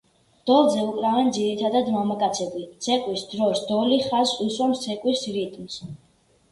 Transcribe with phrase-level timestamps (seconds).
[0.49, 5.81] დოლზე უკრავენ ძირითადად მამაკაცები; ცეკვის დროს დოლი ხაზს უსვამს ცეკვის რიტმს.